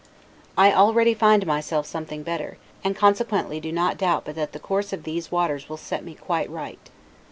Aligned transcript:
I 0.57 0.73
already 0.73 1.13
find 1.13 1.45
myself 1.45 1.85
something 1.85 2.23
better; 2.23 2.57
and 2.83 2.95
consequently 2.95 3.59
do 3.59 3.71
not 3.71 3.99
doubt 3.99 4.25
but 4.25 4.33
that 4.33 4.51
the 4.51 4.59
course 4.59 4.93
of 4.93 5.03
these 5.03 5.31
waters 5.31 5.69
will 5.69 5.77
set 5.77 6.03
me 6.03 6.15
quite 6.15 6.49
right. 6.49 6.89